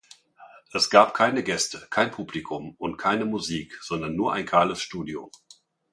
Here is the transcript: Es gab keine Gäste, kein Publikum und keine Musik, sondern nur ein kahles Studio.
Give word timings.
Es 0.73 0.89
gab 0.89 1.13
keine 1.13 1.43
Gäste, 1.43 1.85
kein 1.91 2.09
Publikum 2.09 2.73
und 2.79 2.97
keine 2.97 3.23
Musik, 3.25 3.77
sondern 3.83 4.15
nur 4.15 4.33
ein 4.33 4.47
kahles 4.47 4.81
Studio. 4.81 5.29